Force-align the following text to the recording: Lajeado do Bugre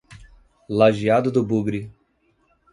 Lajeado 0.67 1.29
do 1.31 1.45
Bugre 1.45 1.93